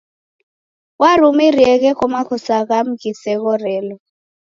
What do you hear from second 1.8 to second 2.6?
gheko makosa